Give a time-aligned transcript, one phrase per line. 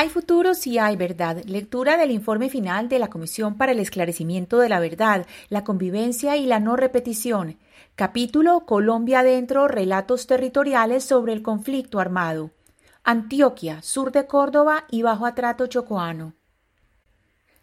[0.00, 1.42] Hay futuro si hay verdad.
[1.44, 6.36] Lectura del informe final de la Comisión para el Esclarecimiento de la Verdad, la Convivencia
[6.36, 7.56] y la No Repetición.
[7.96, 12.52] Capítulo Colombia adentro, relatos territoriales sobre el conflicto armado.
[13.02, 16.34] Antioquia, sur de Córdoba y bajo atrato chocoano.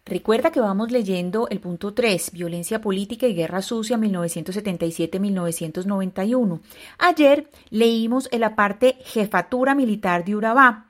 [0.04, 6.60] Recuerda que vamos leyendo el punto 3, Violencia Política y Guerra Sucia 1977-1991.
[6.98, 10.86] Ayer leímos en la parte Jefatura Militar de Urabá.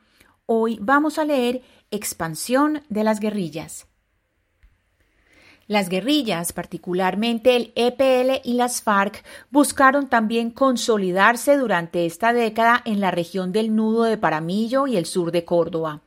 [0.48, 3.89] Hoy vamos a leer Expansión de las guerrillas.
[5.66, 13.00] Las guerrillas, particularmente el EPL y las FARC, buscaron también consolidarse durante esta década en
[13.00, 16.02] la región del nudo de Paramillo y el sur de Córdoba.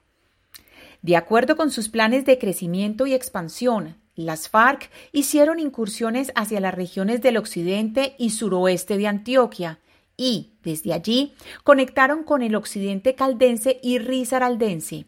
[1.01, 6.73] De acuerdo con sus planes de crecimiento y expansión, las FARC hicieron incursiones hacia las
[6.73, 9.79] regiones del occidente y suroeste de Antioquia,
[10.19, 11.33] y, desde allí,
[11.63, 15.05] conectaron con el occidente caldense y risaraldense.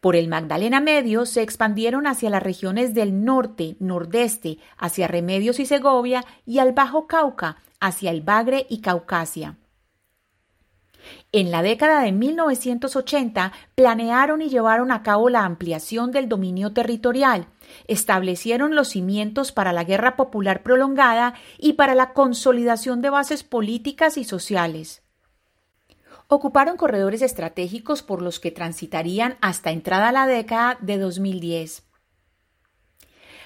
[0.00, 5.66] Por el Magdalena Medio se expandieron hacia las regiones del norte, nordeste, hacia Remedios y
[5.66, 9.58] Segovia, y al Bajo Cauca, hacia el Bagre y Caucasia.
[11.32, 17.46] En la década de 1980 planearon y llevaron a cabo la ampliación del dominio territorial,
[17.88, 24.16] establecieron los cimientos para la guerra popular prolongada y para la consolidación de bases políticas
[24.16, 25.02] y sociales.
[26.28, 31.91] Ocuparon corredores estratégicos por los que transitarían hasta entrada la década de 2010.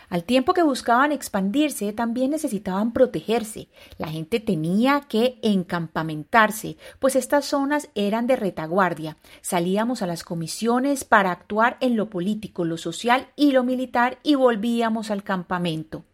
[0.08, 3.68] Al tiempo que buscaban expandirse, también necesitaban protegerse.
[3.98, 9.16] La gente tenía que encampamentarse, pues estas zonas eran de retaguardia.
[9.40, 14.36] Salíamos a las comisiones para actuar en lo político, lo social y lo militar y
[14.36, 16.04] volvíamos al campamento.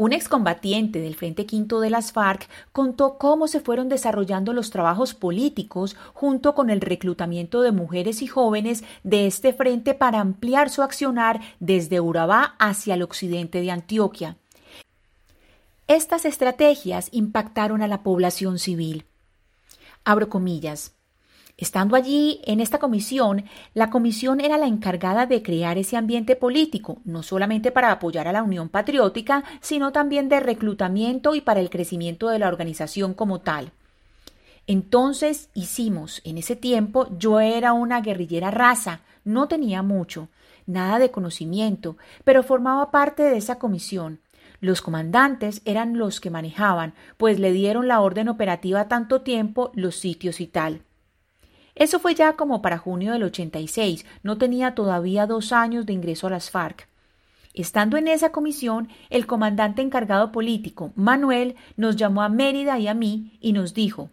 [0.00, 5.12] Un excombatiente del Frente Quinto de las FARC contó cómo se fueron desarrollando los trabajos
[5.12, 10.80] políticos junto con el reclutamiento de mujeres y jóvenes de este frente para ampliar su
[10.80, 14.38] accionar desde Urabá hacia el occidente de Antioquia.
[15.86, 19.04] Estas estrategias impactaron a la población civil.
[20.06, 20.94] Abro comillas.
[21.60, 23.44] Estando allí en esta comisión,
[23.74, 28.32] la comisión era la encargada de crear ese ambiente político, no solamente para apoyar a
[28.32, 33.40] la Unión Patriótica, sino también de reclutamiento y para el crecimiento de la organización como
[33.40, 33.72] tal.
[34.66, 40.28] Entonces hicimos, en ese tiempo yo era una guerrillera raza, no tenía mucho,
[40.64, 44.20] nada de conocimiento, pero formaba parte de esa comisión.
[44.62, 49.96] Los comandantes eran los que manejaban, pues le dieron la orden operativa tanto tiempo, los
[49.96, 50.84] sitios y tal.
[51.80, 56.26] Eso fue ya como para junio del 86, no tenía todavía dos años de ingreso
[56.26, 56.86] a las FARC.
[57.54, 62.92] Estando en esa comisión, el comandante encargado político, Manuel, nos llamó a Mérida y a
[62.92, 64.10] mí y nos dijo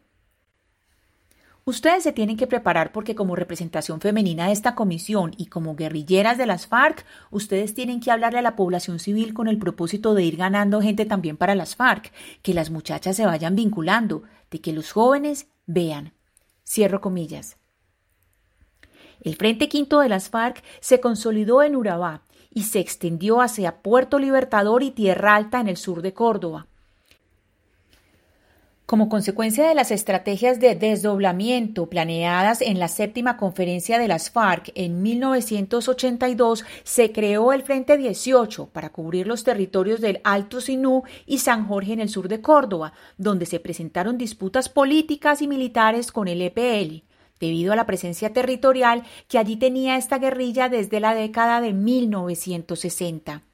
[1.66, 6.38] Ustedes se tienen que preparar porque como representación femenina de esta comisión y como guerrilleras
[6.38, 10.24] de las FARC, ustedes tienen que hablarle a la población civil con el propósito de
[10.24, 12.14] ir ganando gente también para las FARC,
[12.44, 16.14] que las muchachas se vayan vinculando, de que los jóvenes vean.
[16.68, 17.58] Cierro comillas.
[19.22, 22.24] El Frente Quinto de las FARC se consolidó en Urabá
[22.54, 26.68] y se extendió hacia Puerto Libertador y Tierra Alta en el sur de Córdoba.
[28.88, 34.72] Como consecuencia de las estrategias de desdoblamiento planeadas en la séptima conferencia de las FARC
[34.76, 41.40] en 1982, se creó el Frente 18 para cubrir los territorios del Alto Sinú y
[41.40, 46.30] San Jorge en el sur de Córdoba, donde se presentaron disputas políticas y militares con
[46.30, 47.04] el EPL,
[47.42, 53.47] debido a la presencia territorial que allí tenía esta guerrilla desde la década de 1960.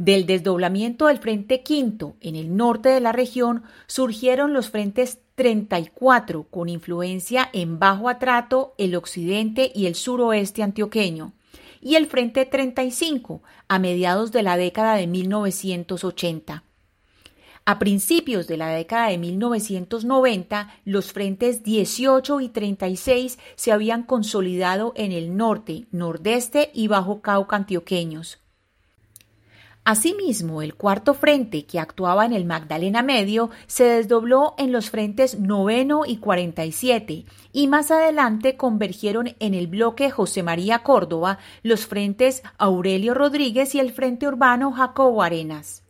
[0.00, 6.44] Del desdoblamiento del Frente Quinto en el norte de la región surgieron los frentes 34
[6.44, 11.34] con influencia en Bajo Atrato, el occidente y el suroeste antioqueño,
[11.82, 16.64] y el Frente 35 a mediados de la década de 1980.
[17.66, 24.94] A principios de la década de 1990, los frentes 18 y 36 se habían consolidado
[24.96, 28.39] en el norte, nordeste y bajo Cauca antioqueños.
[29.90, 35.40] Asimismo, el cuarto frente, que actuaba en el Magdalena Medio, se desdobló en los frentes
[35.40, 42.44] noveno y 47 y más adelante convergieron en el bloque José María Córdoba los frentes
[42.56, 45.82] Aurelio Rodríguez y el Frente Urbano Jacobo Arenas.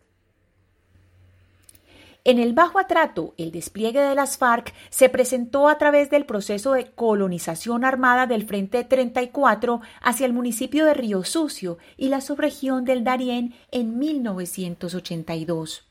[2.23, 6.75] En el Bajo Atrato, el despliegue de las FARC se presentó a través del proceso
[6.75, 12.85] de colonización armada del Frente 34 hacia el municipio de Río Sucio y la subregión
[12.85, 15.90] del Darién en 1982.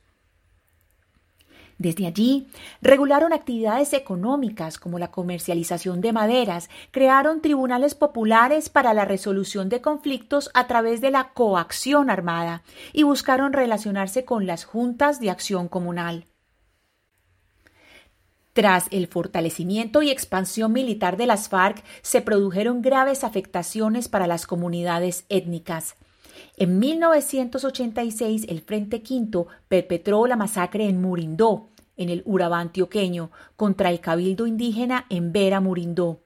[1.80, 2.48] Desde allí,
[2.82, 9.80] regularon actividades económicas como la comercialización de maderas, crearon tribunales populares para la resolución de
[9.80, 15.70] conflictos a través de la coacción armada y buscaron relacionarse con las juntas de acción
[15.70, 16.28] comunal.
[18.52, 24.46] Tras el fortalecimiento y expansión militar de las FARC, se produjeron graves afectaciones para las
[24.46, 25.96] comunidades étnicas.
[26.62, 33.90] En 1986, el Frente Quinto perpetró la masacre en Murindó, en el Urabá antioqueño, contra
[33.90, 36.20] el cabildo indígena en Vera Murindó,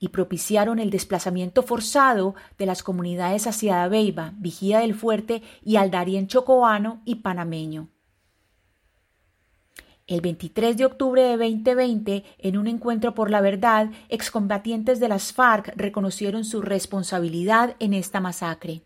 [0.00, 6.26] y propiciaron el desplazamiento forzado de las comunidades hacia Dabeiba, Vigía del Fuerte y Aldarien
[6.26, 7.88] Chocoano y Panameño.
[10.08, 15.32] El 23 de octubre de 2020, en un encuentro por la verdad, excombatientes de las
[15.32, 18.85] FARC reconocieron su responsabilidad en esta masacre.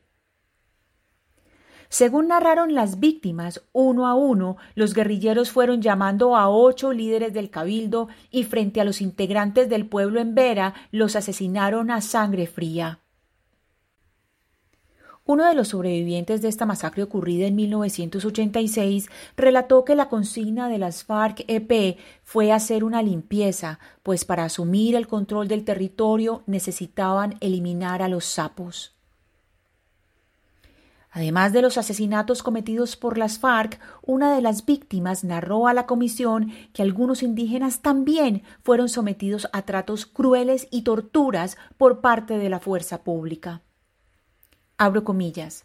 [1.91, 7.51] Según narraron las víctimas, uno a uno, los guerrilleros fueron llamando a ocho líderes del
[7.51, 13.01] cabildo y frente a los integrantes del pueblo en Vera los asesinaron a sangre fría.
[15.25, 20.79] Uno de los sobrevivientes de esta masacre ocurrida en 1986 relató que la consigna de
[20.79, 28.01] las FARC-EP fue hacer una limpieza, pues para asumir el control del territorio necesitaban eliminar
[28.01, 29.00] a los sapos.
[31.13, 35.87] Además de los asesinatos cometidos por las FARC, una de las víctimas narró a la
[35.87, 42.49] comisión que algunos indígenas también fueron sometidos a tratos crueles y torturas por parte de
[42.49, 43.63] la fuerza pública.
[44.79, 45.65] Abro comillas.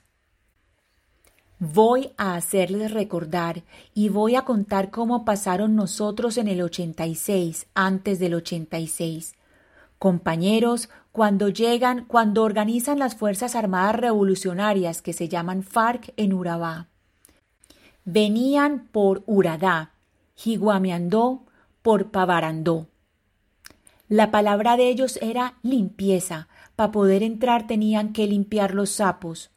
[1.59, 3.63] Voy a hacerles recordar
[3.93, 9.35] y voy a contar cómo pasaron nosotros en el 86, antes del 86.
[10.05, 16.89] Compañeros, cuando llegan, cuando organizan las Fuerzas Armadas Revolucionarias que se llaman FARC en Urabá.
[18.03, 19.93] Venían por Uradá,
[20.35, 21.47] Jiguamiandó,
[21.81, 22.85] por Pavarandó.
[24.07, 26.49] La palabra de ellos era limpieza.
[26.75, 29.49] Para poder entrar tenían que limpiar los sapos.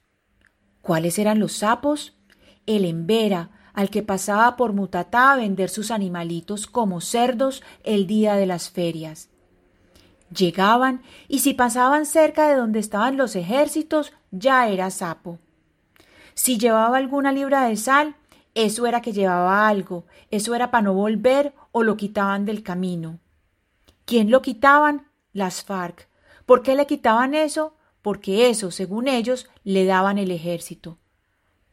[0.80, 2.16] ¿Cuáles eran los sapos?
[2.64, 8.36] El embera, al que pasaba por Mutatá a vender sus animalitos como cerdos el día
[8.36, 9.28] de las ferias.
[10.34, 15.38] Llegaban y si pasaban cerca de donde estaban los ejércitos, ya era sapo.
[16.34, 18.14] Si llevaba alguna libra de sal,
[18.54, 23.18] eso era que llevaba algo, eso era para no volver o lo quitaban del camino.
[24.04, 25.08] ¿Quién lo quitaban?
[25.32, 26.08] Las FARC.
[26.46, 27.74] ¿Por qué le quitaban eso?
[28.02, 30.98] Porque eso, según ellos, le daban el ejército.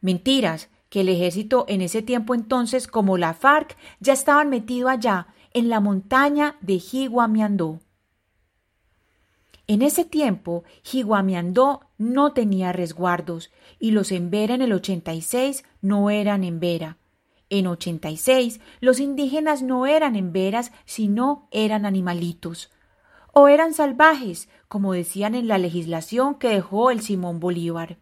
[0.00, 5.28] Mentiras, que el ejército en ese tiempo entonces, como la FARC, ya estaban metido allá,
[5.52, 7.80] en la montaña de Jiguamiandó.
[9.68, 16.44] En ese tiempo, Jiguamiandó no tenía resguardos y los Embera en el 86 no eran
[16.44, 16.98] Embera.
[17.48, 22.70] En 86 los indígenas no eran emberas, sino eran animalitos.
[23.32, 27.98] O eran salvajes, como decían en la legislación que dejó el Simón Bolívar.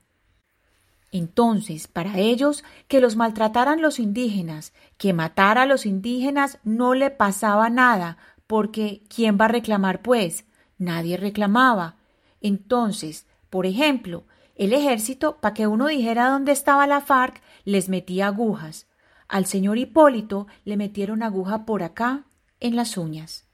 [1.12, 7.10] Entonces, para ellos, que los maltrataran los indígenas, que matara a los indígenas, no le
[7.10, 8.16] pasaba nada,
[8.46, 10.44] porque ¿quién va a reclamar, pues?
[10.78, 11.96] Nadie reclamaba.
[12.40, 14.24] Entonces, por ejemplo,
[14.56, 18.86] el ejército, para que uno dijera dónde estaba la FARC, les metía agujas.
[19.28, 22.24] Al señor Hipólito le metieron aguja por acá,
[22.60, 23.46] en las uñas.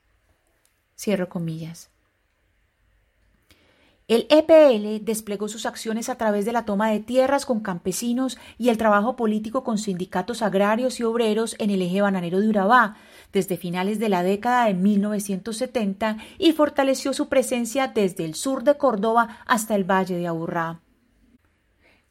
[0.96, 1.90] Cierro comillas.
[4.08, 8.68] El EPL desplegó sus acciones a través de la toma de tierras con campesinos y
[8.68, 12.96] el trabajo político con sindicatos agrarios y obreros en el eje bananero de Urabá
[13.32, 18.76] desde finales de la década de 1970 y fortaleció su presencia desde el sur de
[18.76, 20.80] Córdoba hasta el valle de Aburrá.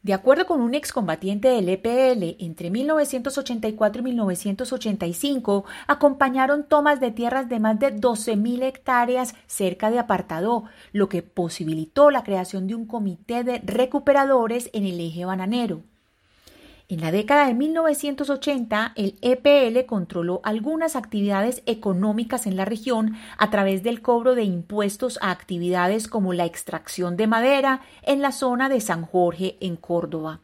[0.02, 7.50] De acuerdo con un excombatiente del EPL, entre 1984 y 1985 acompañaron tomas de tierras
[7.50, 12.86] de más de 12.000 hectáreas cerca de Apartadó, lo que posibilitó la creación de un
[12.86, 15.82] comité de recuperadores en el eje bananero.
[16.90, 23.48] En la década de 1980, el EPL controló algunas actividades económicas en la región a
[23.48, 28.68] través del cobro de impuestos a actividades como la extracción de madera en la zona
[28.68, 30.40] de San Jorge, en Córdoba.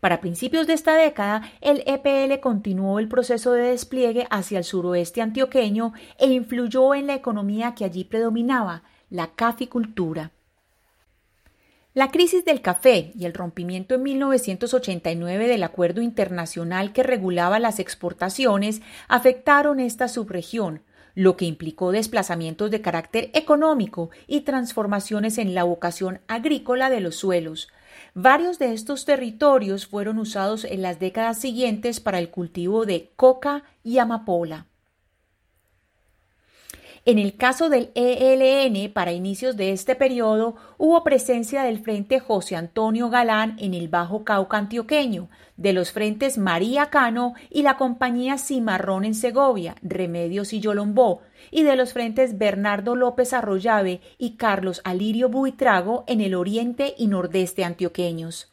[0.00, 5.20] Para principios de esta década, el EPL continuó el proceso de despliegue hacia el suroeste
[5.20, 10.30] antioqueño e influyó en la economía que allí predominaba, la caficultura.
[11.92, 17.80] La crisis del café y el rompimiento en 1989 del acuerdo internacional que regulaba las
[17.80, 20.84] exportaciones afectaron esta subregión,
[21.16, 27.16] lo que implicó desplazamientos de carácter económico y transformaciones en la vocación agrícola de los
[27.16, 27.66] suelos.
[28.14, 33.64] Varios de estos territorios fueron usados en las décadas siguientes para el cultivo de coca
[33.82, 34.69] y amapola.
[37.10, 42.54] En el caso del ELN, para inicios de este periodo, hubo presencia del Frente José
[42.54, 48.38] Antonio Galán en el Bajo Cauca antioqueño, de los frentes María Cano y la compañía
[48.38, 54.80] Cimarrón en Segovia, Remedios y Yolombó, y de los frentes Bernardo López Arroyave y Carlos
[54.84, 58.52] Alirio Buitrago en el oriente y nordeste antioqueños.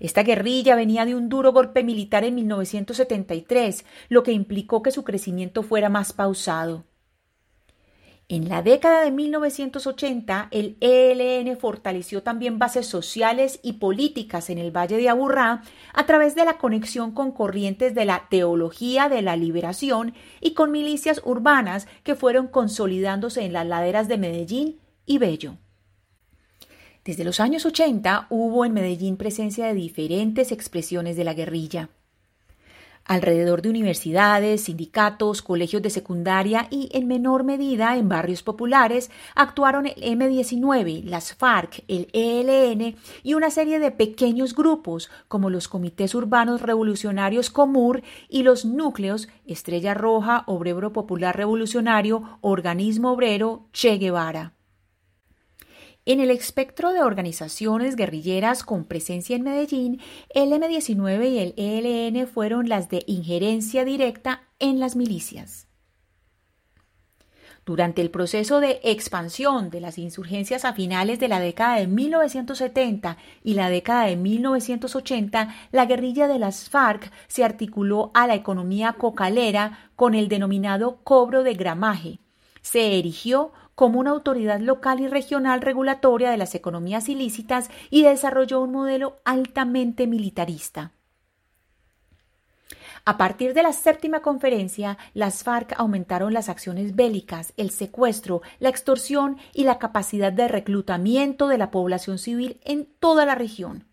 [0.00, 5.04] Esta guerrilla venía de un duro golpe militar en 1973, lo que implicó que su
[5.04, 6.82] crecimiento fuera más pausado.
[8.28, 14.74] En la década de 1980, el ELN fortaleció también bases sociales y políticas en el
[14.74, 15.62] Valle de Aburrá
[15.92, 20.72] a través de la conexión con corrientes de la teología de la liberación y con
[20.72, 25.58] milicias urbanas que fueron consolidándose en las laderas de Medellín y Bello.
[27.04, 31.90] Desde los años 80 hubo en Medellín presencia de diferentes expresiones de la guerrilla
[33.04, 39.86] alrededor de universidades, sindicatos, colegios de secundaria y, en menor medida, en barrios populares, actuaron
[39.86, 46.14] el M-19, las FARC, el ELN y una serie de pequeños grupos como los Comités
[46.14, 54.52] Urbanos Revolucionarios Comur y los núcleos Estrella Roja, Obrero Popular Revolucionario, Organismo Obrero, Che Guevara.
[56.06, 62.26] En el espectro de organizaciones guerrilleras con presencia en Medellín, el M-19 y el ELN
[62.26, 65.66] fueron las de injerencia directa en las milicias.
[67.64, 73.16] Durante el proceso de expansión de las insurgencias a finales de la década de 1970
[73.42, 78.92] y la década de 1980, la guerrilla de las FARC se articuló a la economía
[78.92, 82.18] cocalera con el denominado cobro de gramaje.
[82.60, 88.60] Se erigió como una autoridad local y regional regulatoria de las economías ilícitas y desarrolló
[88.60, 90.92] un modelo altamente militarista.
[93.06, 98.70] A partir de la séptima conferencia, las FARC aumentaron las acciones bélicas, el secuestro, la
[98.70, 103.84] extorsión y la capacidad de reclutamiento de la población civil en toda la región.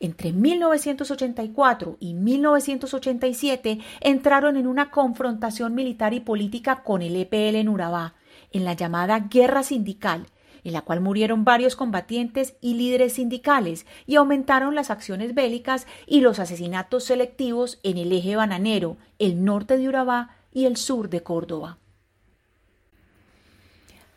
[0.00, 7.68] Entre 1984 y 1987 entraron en una confrontación militar y política con el EPL en
[7.68, 8.14] Urabá,
[8.54, 10.28] en la llamada Guerra Sindical,
[10.64, 16.22] en la cual murieron varios combatientes y líderes sindicales y aumentaron las acciones bélicas y
[16.22, 21.22] los asesinatos selectivos en el eje bananero, el norte de Urabá y el sur de
[21.22, 21.76] Córdoba.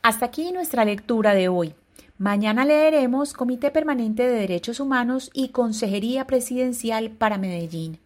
[0.01, 1.75] Hasta aquí nuestra lectura de hoy.
[2.17, 8.00] Mañana leeremos Comité Permanente de Derechos Humanos y Consejería Presidencial para Medellín.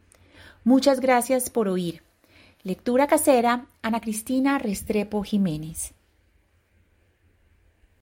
[0.64, 2.02] Muchas gracias por oír.
[2.64, 5.94] Lectura casera, Ana Cristina Restrepo Jiménez.